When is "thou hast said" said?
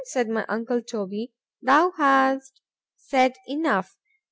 1.61-3.35